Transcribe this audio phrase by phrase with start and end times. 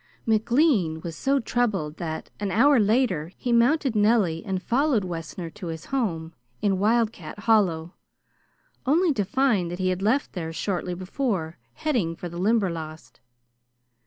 [0.25, 5.67] McLean was so troubled that, an hour later, he mounted Nellie and followed Wessner to
[5.67, 7.93] his home in Wildcat Hollow,
[8.87, 13.19] only to find that he had left there shortly before, heading for the Limberlost.